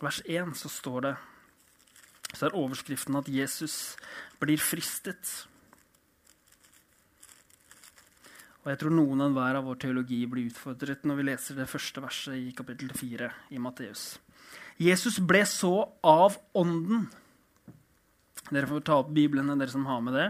[0.00, 1.14] vers 1, så står det
[2.32, 3.96] Så er overskriften at Jesus
[4.40, 5.46] blir fristet.
[8.62, 11.68] Og jeg tror noen og hver av vår teologi blir utfordret når vi leser det
[11.68, 14.14] første verset i kapittel 4 i Matteus.
[14.80, 15.74] Jesus ble så
[16.06, 17.08] av Ånden.
[18.52, 20.28] Dere får ta opp Biblene, dere som har med det.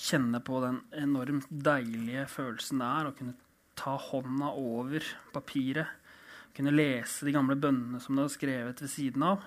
[0.00, 3.36] Kjenne på den enormt deilige følelsen det er å kunne
[3.78, 5.96] ta hånda over papiret.
[6.56, 9.44] Kunne lese de gamle bønnene som det var skrevet ved siden av.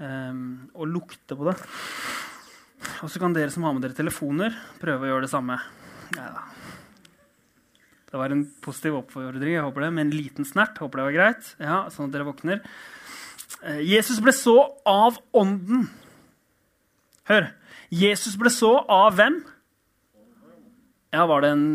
[0.00, 1.56] Um, og lukte på det.
[3.04, 5.58] Og så kan dere som har med dere telefoner, prøve å gjøre det samme.
[6.16, 6.44] Neida.
[8.10, 10.80] Det var en positiv oppfordring jeg håper det, med en liten snert.
[10.82, 11.52] Håper det var greit.
[11.62, 12.64] Ja, sånn at dere våkner.
[13.58, 14.56] Eh, Jesus ble så
[14.88, 15.88] av Ånden.
[17.30, 17.50] Hør.
[17.90, 19.40] Jesus ble så av hvem?
[21.10, 21.70] Ja, Var det en,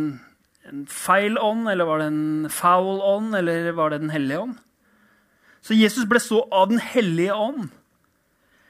[0.72, 4.56] en feil ånd, eller var det en foul ånd, eller var det Den hellige ånd?
[5.66, 7.70] Så Jesus ble så av Den hellige ånd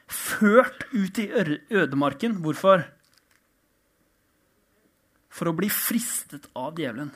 [0.05, 1.29] ført ut i
[1.73, 2.39] ødemarken.
[2.41, 2.85] Hvorfor?
[5.33, 7.11] For å bli fristet av djevelen.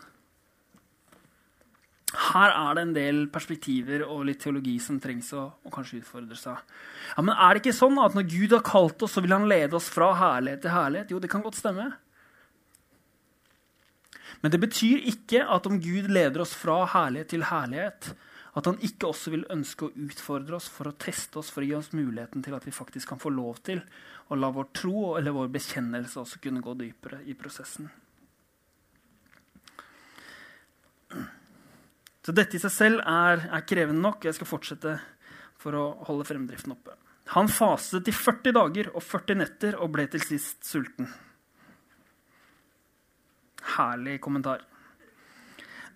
[2.09, 6.37] Her er det en del perspektiver og litt teologi som trengs å, å kanskje utfordre
[6.39, 6.57] seg.
[7.13, 9.45] Ja, men er det ikke sånn at når Gud har kalt oss, så vil han
[9.49, 11.13] lede oss fra herlighet til herlighet?
[11.13, 11.91] Jo, det kan godt stemme.
[14.41, 18.13] Men det betyr ikke at om Gud leder oss fra herlighet til herlighet,
[18.57, 21.69] at han ikke også vil ønske å utfordre oss for å teste oss, for å
[21.69, 23.83] gi oss muligheten til at vi faktisk kan få lov til
[24.29, 27.89] å la vår tro eller vår bekjennelse også kunne gå dypere i prosessen.
[32.29, 34.27] Så dette i seg selv er, er, krevende nok.
[34.27, 34.91] Jeg skal fortsette
[35.57, 36.93] for å holde fremdriften oppe.
[37.33, 41.07] Han fastet i 40 dager og 40 netter og ble til sist sulten.
[43.79, 44.61] Herlig kommentar.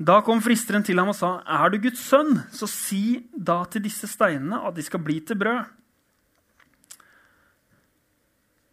[0.02, 3.84] Da kom fristeren til ham og sa, 'Er du Guds sønn, så si da til
[3.86, 5.70] disse steinene at de skal bli til brød.'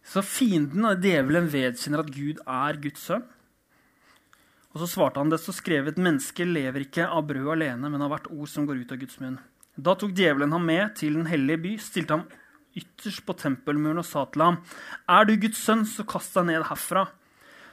[0.01, 3.23] Så fienden og djevelen vedkjenner at Gud er Guds sønn.
[4.71, 8.13] Og så svarte han det så skrevet mennesket lever ikke av brød alene, men av
[8.13, 9.39] hvert ord som går ut av Guds munn.
[9.75, 12.27] Da tok djevelen ham med til den hellige by, stilte ham
[12.77, 14.61] ytterst på tempelmuren og sa til ham,
[15.07, 17.09] Er du Guds sønn, så kast deg ned herfra.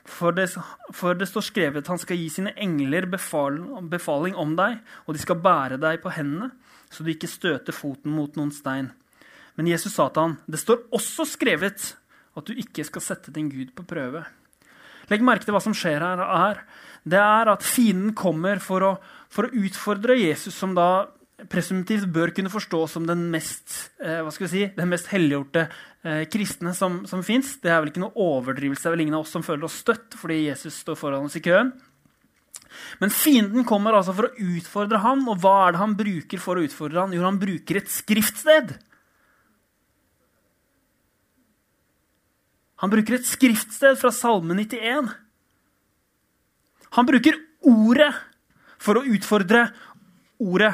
[0.09, 0.49] For det,
[0.97, 5.21] for det står skrevet, han skal gi sine engler befaling, befaling om deg, og de
[5.21, 6.51] skal bære deg på hendene,
[6.89, 8.91] så du ikke støter foten mot noen stein.
[9.59, 11.93] Men Jesus sa til han, det står også skrevet
[12.39, 14.25] at du ikke skal sette din Gud på prøve.
[15.11, 16.63] Legg merke til hva som skjer her.
[17.09, 18.91] Det er at fienden kommer for å,
[19.33, 21.09] for å utfordre Jesus, som da
[21.49, 27.05] presumptivt bør kunne forstås som den mest, eh, si, den mest helliggjorte eh, kristne som,
[27.07, 27.57] som fins.
[27.63, 28.83] Det er vel ikke noe overdrivelse.
[28.83, 31.39] Det er vel ingen av oss som føler oss støtt fordi Jesus står foran oss
[31.39, 31.71] i køen.
[32.99, 36.59] Men fienden kommer altså for å utfordre ham, og hva er det han bruker for
[36.59, 37.15] å utfordre ham?
[37.15, 38.75] Jo, han bruker et skriftsted.
[42.83, 45.11] Han bruker et skriftsted fra Salme 91.
[46.97, 47.37] Han bruker
[47.69, 48.13] ordet
[48.81, 49.67] for å utfordre
[50.39, 50.73] ordet.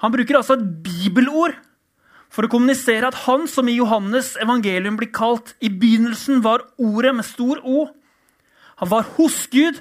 [0.00, 1.56] Han bruker altså et bibelord
[2.30, 7.14] for å kommunisere at han som i Johannes evangelium blir kalt i begynnelsen, var ordet
[7.18, 7.88] med stor O.
[8.80, 9.80] Han var hos Gud,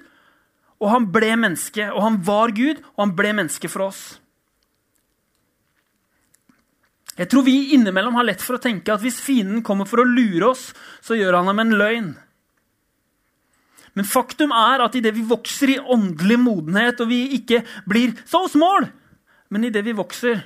[0.82, 1.86] og han ble menneske.
[1.94, 4.02] Og han var Gud, og han ble menneske for oss.
[7.20, 10.08] Jeg tror vi innimellom har lett for å tenke at hvis fienden kommer for å
[10.08, 10.70] lure oss,
[11.04, 12.12] så gjør han ham en løgn.
[14.00, 18.46] Men faktum er at idet vi vokser i åndelig modenhet, og vi ikke blir så
[18.48, 18.86] small,
[19.52, 20.40] men idet vi vokser,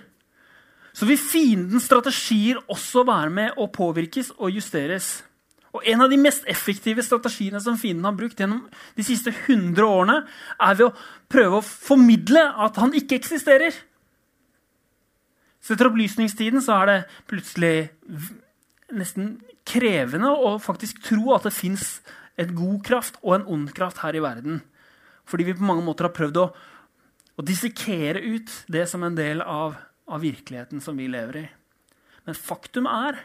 [0.94, 5.20] så vil fiendens strategier også være med å påvirkes og justeres.
[5.70, 8.64] Og En av de mest effektive strategiene som fienden har brukt gjennom
[8.98, 10.18] de siste 100 årene,
[10.58, 10.96] er ved å
[11.30, 13.78] prøve å formidle at han ikke eksisterer.
[15.62, 17.76] Så etter opplysningstiden så er det plutselig
[18.94, 19.36] nesten
[19.70, 22.00] krevende å faktisk tro at det fins
[22.40, 24.62] en god kraft og en ond kraft her i verden.
[25.30, 26.48] Fordi vi på mange måter har prøvd å,
[27.38, 29.78] å dissekere ut det som en del av,
[30.10, 31.46] av virkeligheten som vi lever i.
[32.28, 33.20] Men faktum er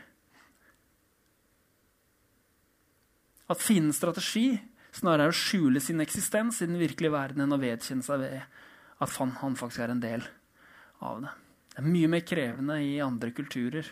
[3.49, 4.59] at fiendens strategi
[4.99, 8.41] snarere er å skjule sin eksistens i den virkelige verden enn å vedkjenne seg ved
[8.99, 10.25] at han, faktisk er en del
[11.07, 11.35] av det.
[11.73, 13.87] Det er mye mer krevende i andre kulturer,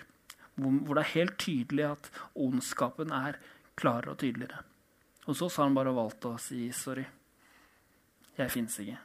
[0.56, 3.38] hvor det er helt tydelig at ondskapen er
[3.78, 4.64] klarere og tydeligere.
[5.26, 7.04] Hos oss har han bare valgt å si 'sorry,
[8.38, 8.98] jeg fins ikke'.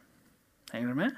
[0.72, 1.18] Henger dere med?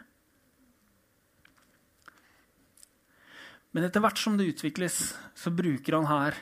[3.74, 6.38] Men etter hvert som det utvikles, så bruker han her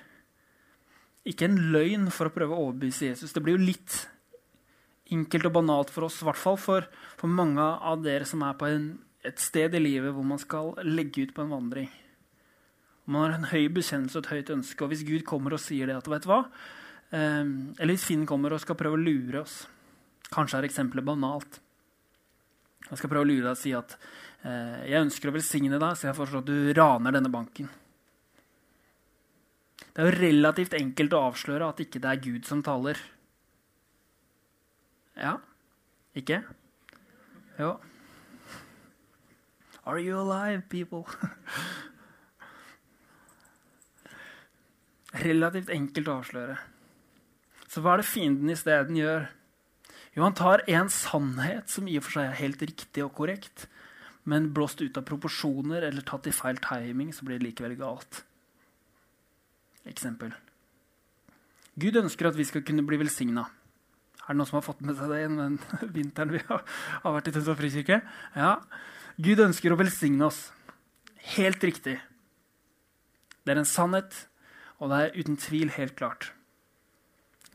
[1.28, 3.34] ikke en løgn for å prøve å overbevise Jesus.
[3.34, 4.08] Det blir jo litt
[5.12, 6.88] enkelt og banalt for oss, i hvert fall for,
[7.20, 10.74] for mange av dere som er på en, et sted i livet hvor man skal
[10.88, 11.90] legge ut på en vandring.
[13.06, 14.84] Man har en høy bekjennelse og et høyt ønske.
[14.84, 16.44] Og hvis Gud kommer og sier det at vet du hva?
[17.12, 17.44] Eh,
[17.78, 19.66] eller hvis Finn kommer og skal prøve å lure oss
[20.32, 21.58] Kanskje er eksempelet banalt.
[22.88, 23.98] Jeg skal prøve å lure deg og si at
[24.48, 27.68] eh, jeg ønsker å velsigne deg, så jeg foreslår at du raner denne banken.
[29.92, 32.96] Det er jo relativt enkelt å avsløre at ikke det er Gud som taler.
[35.20, 35.36] Ja?
[36.16, 36.40] Ikke?
[37.60, 37.74] Jo.
[39.84, 41.04] Are you alive, people?
[45.28, 46.58] relativt enkelt å avsløre.
[47.72, 49.30] Så hva er det fienden isteden gjør?
[50.12, 53.70] Jo, han tar en sannhet som i og for seg er helt riktig og korrekt,
[54.28, 58.26] men blåst ut av proporsjoner eller tatt i feil timing, så blir det likevel galt.
[59.88, 60.34] Eksempel.
[61.80, 63.48] Gud ønsker at vi skal kunne bli velsigna.
[64.22, 65.56] Er det noen som har fått med seg det den
[65.96, 66.66] vinteren vi har,
[67.06, 68.02] har vært i Tønsberg frikirke?
[68.36, 68.52] Ja.
[69.16, 70.44] Gud ønsker å velsigne oss.
[71.38, 71.96] Helt riktig.
[73.42, 74.26] Det er en sannhet,
[74.84, 76.34] og det er uten tvil helt klart.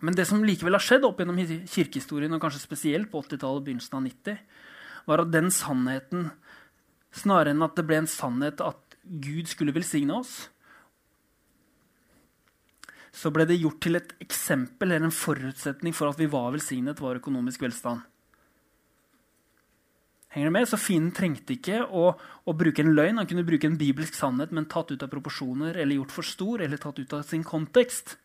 [0.04, 3.68] Men det som likevel har skjedd opp gjennom kirkehistorien, og kanskje spesielt på 80-tallet og
[3.68, 4.42] begynnelsen av 90,
[5.06, 6.28] var at den sannheten,
[7.16, 10.50] snarere enn at det ble en sannhet at Gud skulle velsigne oss,
[13.16, 17.00] så ble det gjort til et eksempel eller en forutsetning for at vi var velsignet,
[17.00, 18.02] var økonomisk velstand.
[20.34, 20.68] Henger det med?
[20.68, 22.10] Så fienden trengte ikke å,
[22.44, 23.16] å, bruke en løgn.
[23.22, 26.64] Han kunne bruke en bibelsk sannhet, men tatt ut av proporsjoner eller gjort for stor
[26.66, 28.18] eller tatt ut av sin kontekst.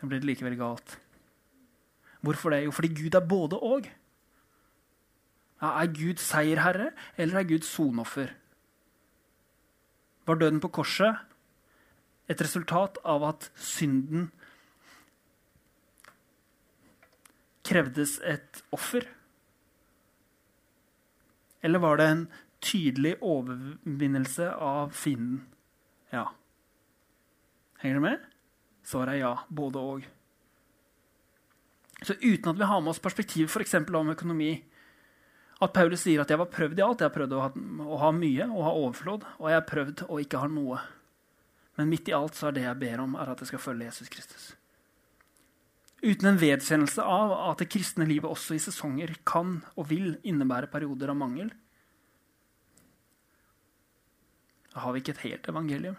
[0.00, 0.98] Da blir det likevel galt.
[2.20, 2.64] Hvorfor det?
[2.64, 3.88] Jo, fordi Gud er både og.
[5.60, 8.32] Er Gud seierherre, eller er Gud sonoffer?
[10.26, 11.16] Var døden på korset
[12.30, 14.30] et resultat av at synden
[17.66, 19.04] krevdes et offer?
[21.62, 22.26] Eller var det en
[22.64, 25.42] tydelig overvinnelse av fienden?
[26.12, 26.24] Ja.
[27.80, 28.29] Henger du med?
[28.90, 29.34] Svaret er ja.
[29.48, 30.06] Både og.
[32.02, 33.74] Så uten at vi har med oss perspektivet f.eks.
[33.76, 34.54] om økonomi
[35.60, 37.02] At Paulus sier at 'jeg var prøvd i alt'.
[37.04, 37.50] Jeg har prøvd å ha,
[37.84, 40.78] å ha mye og ha overflod, og jeg har prøvd å ikke ha noe.
[41.76, 43.84] Men midt i alt så er det jeg ber om, er at jeg skal følge
[43.84, 44.56] Jesus Kristus.
[46.00, 50.72] Uten en vedkjennelse av at det kristne livet også i sesonger kan og vil innebære
[50.72, 51.52] perioder av mangel,
[54.72, 55.96] da har vi ikke et helt evangelium.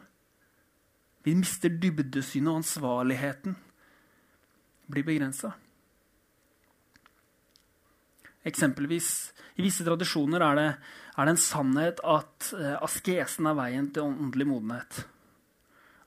[1.24, 3.58] Vi mister dybdesynet, og ansvarligheten
[4.92, 5.54] blir begrensa.
[8.48, 9.08] Eksempelvis,
[9.56, 10.68] I visse tradisjoner er det,
[11.14, 15.04] er det en sannhet at eh, askesen er veien til åndelig modenhet.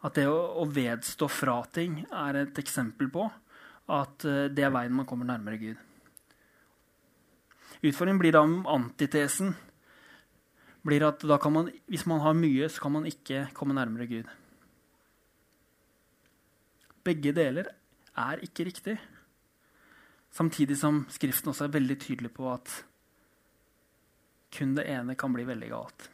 [0.05, 3.29] At det å, å, vedstå fra ting er et eksempel på
[3.95, 5.79] at eh, det er veien man kommer nærmere Gud.
[7.85, 9.55] Utfordringen blir da om antitesen
[10.85, 11.23] blir at
[11.53, 14.33] man, hvis man har mye, så kan man ikke komme nærmere Gud.
[17.05, 17.69] Begge deler
[18.17, 18.97] er ikke riktig.
[20.35, 22.81] Samtidig som Skriften også er veldig tydelig på at
[24.55, 26.09] kun det ene kan bli veldig galt.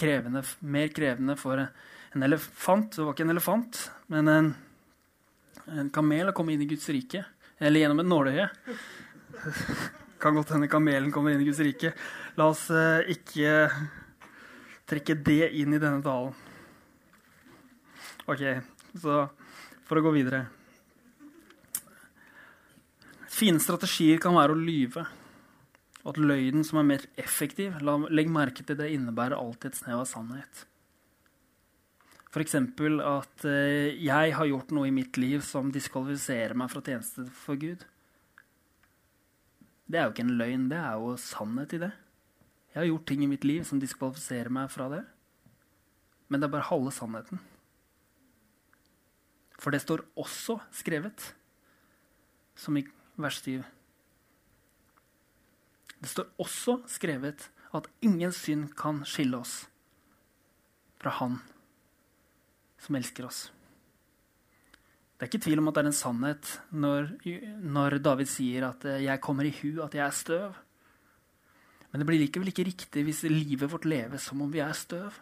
[0.00, 4.52] Krevende, mer krevende for en elefant Det var ikke en elefant, men en,
[5.68, 7.22] en kamel å komme inn i Guds rike.
[7.60, 8.48] Eller gjennom et nåløye.
[10.20, 11.92] kan godt hende kamelen kommer inn i Guds rike.
[12.36, 13.68] La oss uh, ikke
[14.90, 16.34] trekke det inn i denne talen.
[18.30, 18.42] Ok,
[19.00, 19.22] så
[19.90, 20.44] for å gå videre.
[23.30, 25.02] Fine strategier kan være å lyve.
[26.04, 30.04] Og at løgnen som er mer effektiv, legg merke til det, innebærer alltid et snev
[30.04, 30.66] av sannhet.
[32.30, 32.54] F.eks.
[32.54, 37.58] at eh, jeg har gjort noe i mitt liv som diskvalifiserer meg fra tjeneste for
[37.58, 37.82] Gud.
[39.90, 41.90] Det er jo ikke en løgn, det er jo sannhet i det.
[42.70, 45.02] Jeg har gjort ting i mitt liv som diskvalifiserer meg fra det.
[46.30, 47.42] Men det er bare halve sannheten.
[49.60, 51.34] For det står også skrevet,
[52.56, 52.84] som i
[53.20, 53.60] vers 7.
[56.00, 59.66] Det står også skrevet at ingen synd kan skille oss
[61.00, 61.38] fra Han
[62.80, 63.50] som elsker oss.
[65.20, 67.10] Det er ikke tvil om at det er en sannhet når,
[67.60, 70.56] når David sier at eh, 'jeg kommer i hu at jeg er støv'.
[71.92, 75.12] Men det blir likevel ikke riktig hvis livet vårt leves som om vi er støv.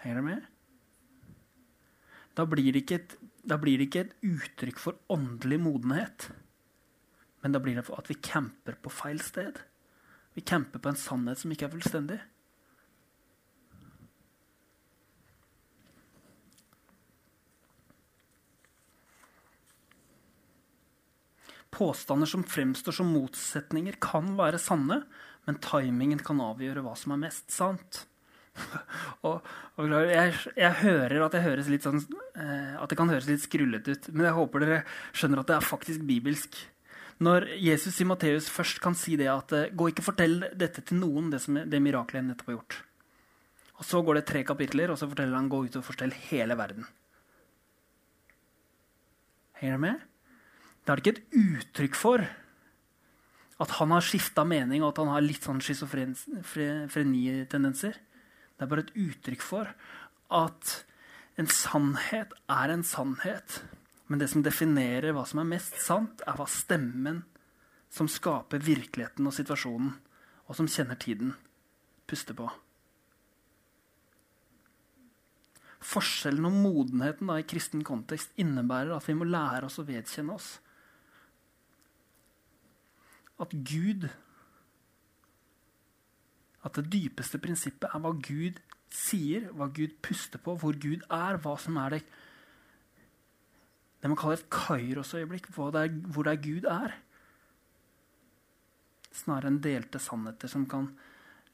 [0.00, 0.49] Henger dere med?
[2.38, 3.16] Da blir det ikke et
[3.50, 6.28] det ikke et uttrykk for åndelig modenhet.
[7.40, 9.56] Men da blir det for at vi camper på feil sted.
[10.36, 12.20] Vi camper på en sannhet som ikke er fullstendig.
[21.70, 25.04] Påstander som fremstår som motsetninger, kan være sanne,
[25.46, 28.04] men timingen kan avgjøre hva som er mest sant.
[29.26, 29.46] og,
[29.78, 32.02] og jeg, jeg, hører at, jeg sånn,
[32.34, 34.82] eh, at det kan høres litt skrullete ut, men jeg håper dere
[35.12, 36.58] skjønner at det er faktisk bibelsk.
[37.20, 41.02] Når Jesus i Matteus først kan si det at eh, 'gå ikke fortell dette til
[41.02, 42.74] noen', det, som, det miraklet jeg nettopp har gjort.
[43.80, 46.56] Og Så går det tre kapitler, og så forteller han 'gå ut og fortell hele
[46.56, 46.88] verden'.
[49.60, 49.96] Henger dere med?
[50.84, 52.18] Da er det ikke et uttrykk for
[53.60, 57.92] at han har skifta mening, og at han har litt sånn schizofreni-tendenser.
[58.60, 59.68] Det er bare et uttrykk for
[60.36, 60.72] at
[61.40, 63.62] en sannhet er en sannhet.
[64.12, 67.22] Men det som definerer hva som er mest sant, er hva stemmen
[67.88, 69.94] som skaper virkeligheten og situasjonen,
[70.44, 71.32] og som kjenner tiden,
[72.10, 72.50] puster på.
[75.80, 80.36] Forskjellen og modenheten da, i kristen kontekst innebærer at vi må lære oss å vedkjenne
[80.36, 80.58] oss
[83.40, 84.10] at Gud
[86.66, 88.58] At det dypeste prinsippet er hva Gud
[88.92, 92.02] sier, hva Gud puster på, hvor Gud er, hva som er det
[94.00, 96.94] det man kaller et kairos-øyeblikk, hvor det er Gud er.
[99.12, 100.88] Snarere enn delte sannheter som kan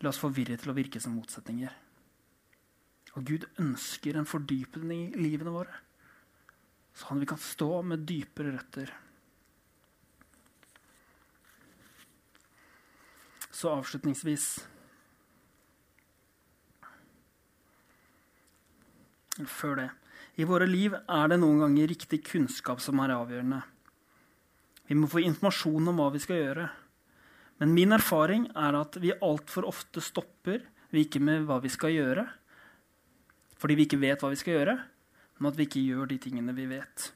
[0.05, 1.73] la oss forvirre til å virke som motsetninger.
[3.17, 5.81] Og Gud ønsker en fordypning i livene våre,
[6.95, 8.95] sånn at vi kan stå med dypere røtter.
[13.51, 14.47] Så avslutningsvis
[19.45, 19.91] Før det.
[20.41, 23.61] I våre liv er det noen ganger riktig kunnskap som er avgjørende.
[24.87, 26.67] Vi må få informasjon om hva vi skal gjøre.
[27.61, 30.63] Men min erfaring er at vi altfor ofte stopper
[30.93, 32.27] vi ikke med hva vi skal gjøre,
[33.57, 34.75] fordi vi ikke vet hva vi skal gjøre,
[35.41, 37.11] men at vi ikke gjør de tingene vi vet.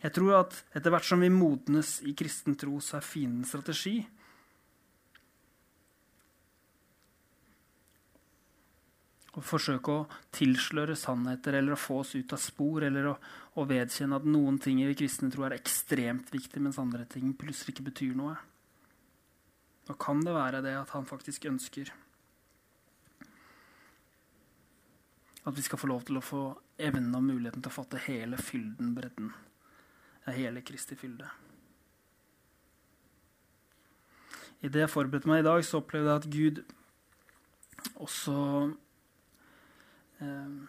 [0.00, 3.98] Jeg tror at etter hvert som vi modnes i kristen tro, så er fiendens strategi
[9.38, 13.16] Å forsøke å tilsløre sannheter eller å få oss ut av spor eller å,
[13.62, 17.76] å vedkjenne at noen ting i kristne tro er ekstremt viktig, mens andre ting plutselig
[17.76, 18.34] ikke betyr noe.
[19.86, 21.92] Da kan det være det at han faktisk ønsker
[25.44, 26.42] at vi skal få lov til å få
[26.80, 29.30] evnen og muligheten til å fatte hele fylden, bredden.
[30.30, 31.26] Hele Kristi fylde.
[34.60, 36.60] I det jeg forberedte meg i dag, så opplevde jeg at Gud
[38.04, 38.36] også
[40.20, 40.68] Ehm,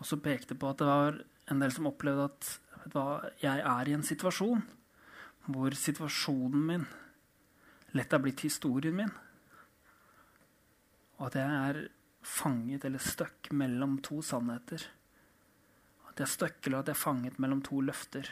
[0.00, 1.18] og så pekte på at det var
[1.52, 2.50] en del som opplevde at
[2.92, 3.06] hva,
[3.40, 4.64] jeg er i en situasjon
[5.52, 6.86] hvor situasjonen min
[7.94, 9.12] lett er blitt historien min.
[11.20, 11.80] Og at jeg er
[12.24, 14.82] fanget eller stuck mellom to sannheter.
[16.08, 18.26] At jeg er stuck eller at jeg er fanget mellom to løfter.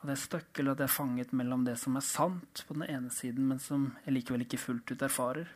[0.00, 2.78] At jeg er stuck eller at jeg er fanget mellom det som er sant på
[2.78, 5.50] den ene siden, men som jeg likevel ikke fullt ut erfarer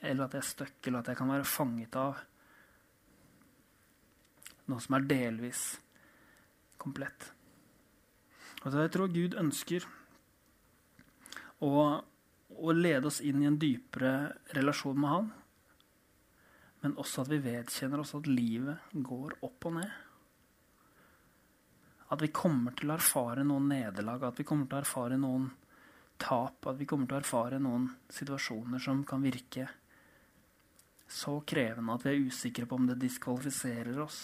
[0.00, 2.20] eller at jeg er stuck, eller at jeg kan være fanget av
[4.70, 5.64] noe som er delvis
[6.80, 7.30] komplett.
[8.60, 9.86] Og så jeg tror Gud ønsker
[11.64, 11.70] å,
[12.00, 14.14] å, lede oss inn i en dypere
[14.56, 15.30] relasjon med Han,
[16.80, 19.90] men også at vi vedkjenner oss at livet går opp og ned.
[22.10, 25.50] At vi kommer til å erfare noen nederlag, at vi kommer til å erfare noen
[26.20, 29.68] tap, at vi kommer til å erfare noen situasjoner som kan virke
[31.10, 34.20] så krevende at vi er usikre på om det diskvalifiserer oss.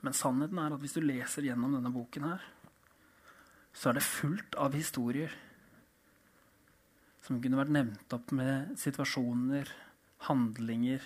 [0.00, 2.46] Men sannheten er at hvis du leser gjennom denne boken her,
[3.74, 5.34] så er det fullt av historier
[7.26, 9.68] som kunne vært nevnt opp med situasjoner,
[10.30, 11.04] handlinger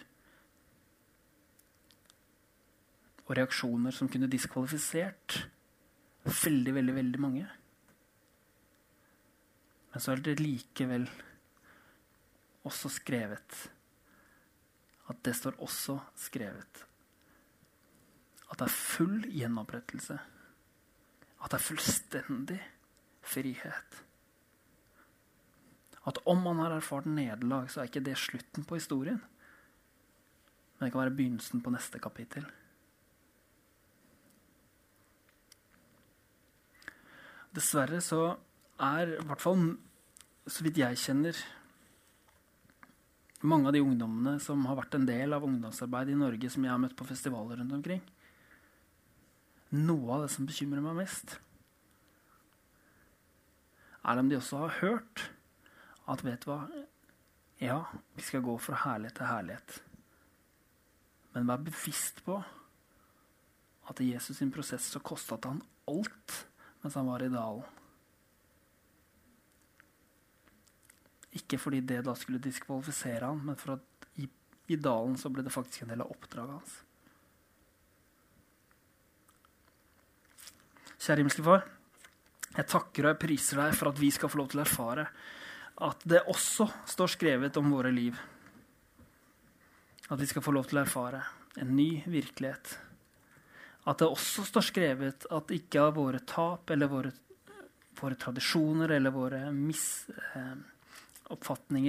[3.26, 5.40] og reaksjoner som kunne diskvalifisert
[6.22, 7.48] veldig, veldig, veldig mange.
[9.92, 11.06] Men så er det likevel
[12.64, 13.58] også skrevet
[15.10, 16.86] at det står også skrevet
[18.52, 20.18] at det er full gjenopprettelse.
[21.40, 22.58] At det er fullstendig
[23.24, 24.02] frihet.
[26.04, 29.22] At om man har erfart nederlag, så er ikke det slutten på historien.
[30.76, 32.44] Men det kan være begynnelsen på neste kapittel.
[37.56, 38.36] Dessverre så
[38.82, 39.60] er, i hvert fall
[40.50, 41.38] så vidt jeg kjenner
[43.46, 46.72] mange av de ungdommene som har vært en del av ungdomsarbeid i Norge, som jeg
[46.72, 48.02] har møtt på festivaler rundt omkring.
[49.74, 51.38] Noe av det som bekymrer meg mest,
[54.02, 55.28] er om de også har hørt
[56.10, 56.64] at vet du hva
[57.62, 57.84] Ja,
[58.18, 59.76] vi skal gå fra herlighet til herlighet.
[61.32, 62.40] Men vær bevisst på
[63.88, 66.40] at i Jesus sin prosess så kosta han alt
[66.82, 67.62] mens han var i dalen.
[71.38, 74.28] Ikke fordi det da skulle diskvalifisere han, men for at i,
[74.72, 76.74] i dalen så ble det faktisk en del av oppdraget hans.
[81.02, 81.64] Kjære himmelske Far.
[82.52, 85.06] Jeg takker og jeg priser deg for at vi skal få lov til å erfare
[85.82, 88.18] at det også står skrevet om våre liv.
[90.12, 91.22] At vi skal få lov til å erfare
[91.58, 92.76] en ny virkelighet.
[93.88, 97.10] At det også står skrevet at ikke av våre tap eller våre,
[97.98, 100.06] våre tradisjoner eller våre mis...
[100.36, 100.54] eh,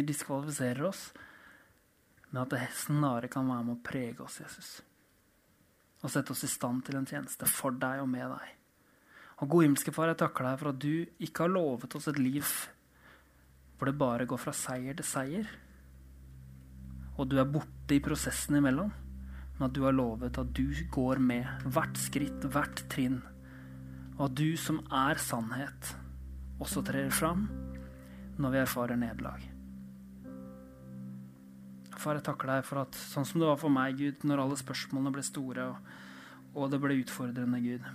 [0.08, 1.12] diskvalifiserer oss,
[2.32, 4.82] men at det snarere kan være med å prege oss, Jesus.
[6.04, 8.54] Og sette oss i stand til en tjeneste for deg og med deg.
[9.42, 12.22] Og gode himmelske Far, jeg takker deg for at du ikke har lovet oss et
[12.22, 12.48] liv
[13.78, 15.48] hvor det bare går fra seier til seier,
[17.18, 18.94] og du er borte i prosessen imellom,
[19.58, 23.20] men at du har lovet at du går med hvert skritt, hvert trinn,
[24.16, 25.94] og at du som er sannhet,
[26.64, 27.50] også trer fram
[28.38, 29.44] når vi erfarer nederlag.
[31.94, 34.58] Far, jeg takker deg for at sånn som det var for meg, Gud, når alle
[34.60, 35.94] spørsmålene ble store og,
[36.58, 37.94] og det ble utfordrende, Gud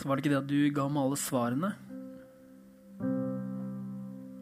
[0.00, 1.70] så var det ikke det at du ga meg alle svarene,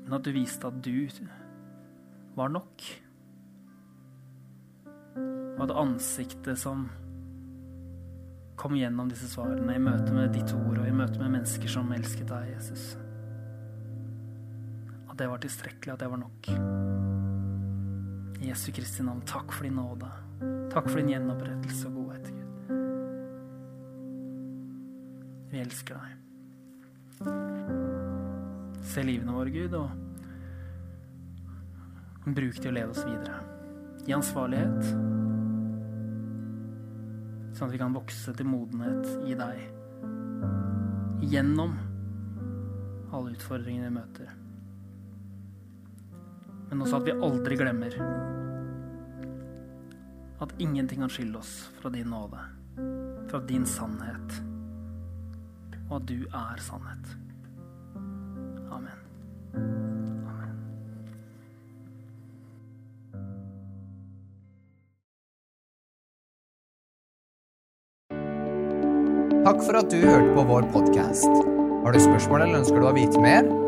[0.04, 1.08] men at du viste at du
[2.38, 2.84] var nok.
[5.58, 6.86] Og at ansiktet som
[8.58, 11.90] kom gjennom disse svarene i møte med ditt ord og i møte med mennesker som
[11.94, 12.92] elsket deg, Jesus
[15.18, 16.48] At det var tilstrekkelig, at det var nok.
[18.38, 20.06] I Jesu Kristi navn, takk for din nåde.
[20.70, 22.28] Takk for din gjenopprettelse og godhet.
[22.30, 22.46] Gud.
[25.50, 26.08] Vi elsker deg.
[28.92, 29.90] Se livene våre, Gud, og
[32.30, 33.42] bruk til å lede oss videre.
[34.06, 34.82] I ansvarlighet,
[37.58, 39.66] sånn at vi kan vokse til modenhet i deg.
[41.26, 41.74] Gjennom
[43.10, 44.38] alle utfordringene vi møter.
[46.68, 47.96] Men også at vi aldri glemmer
[50.38, 52.38] at ingenting kan skille oss fra din nåde,
[53.30, 54.38] fra din sannhet
[55.88, 57.14] og at du er sannhet.
[58.70, 58.98] Amen.
[69.44, 71.32] Takk for at du hørte på vår podkast.
[71.84, 73.67] Har du spørsmål eller ønsker du å vite mer?